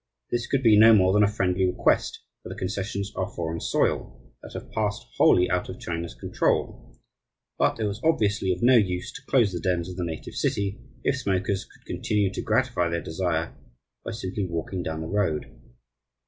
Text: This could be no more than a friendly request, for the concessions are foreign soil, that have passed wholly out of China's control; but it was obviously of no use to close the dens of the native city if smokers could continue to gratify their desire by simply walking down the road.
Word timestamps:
This 0.31 0.47
could 0.47 0.63
be 0.63 0.79
no 0.79 0.95
more 0.95 1.13
than 1.13 1.21
a 1.21 1.27
friendly 1.27 1.63
request, 1.63 2.21
for 2.41 2.49
the 2.49 2.55
concessions 2.57 3.11
are 3.15 3.29
foreign 3.35 3.59
soil, 3.59 4.33
that 4.41 4.53
have 4.53 4.71
passed 4.71 5.05
wholly 5.17 5.47
out 5.47 5.69
of 5.69 5.79
China's 5.79 6.15
control; 6.15 6.97
but 7.59 7.79
it 7.79 7.83
was 7.85 8.01
obviously 8.03 8.51
of 8.51 8.63
no 8.63 8.75
use 8.77 9.11
to 9.11 9.21
close 9.27 9.51
the 9.51 9.59
dens 9.59 9.87
of 9.87 9.97
the 9.97 10.03
native 10.03 10.33
city 10.33 10.81
if 11.03 11.17
smokers 11.19 11.65
could 11.65 11.85
continue 11.85 12.33
to 12.33 12.41
gratify 12.41 12.89
their 12.89 13.03
desire 13.03 13.55
by 14.03 14.09
simply 14.09 14.47
walking 14.49 14.81
down 14.81 15.01
the 15.01 15.07
road. 15.07 15.45